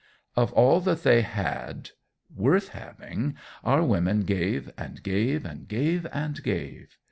Of 0.35 0.51
all 0.53 0.81
that 0.81 1.03
they 1.03 1.21
had, 1.21 1.91
worth 2.35 2.69
having, 2.69 3.35
our 3.63 3.83
women 3.83 4.21
gave 4.21 4.71
and 4.75 5.03
gave 5.03 5.45
and 5.45 5.67
gave 5.67 6.07
and 6.11 6.41
gave. 6.41 6.97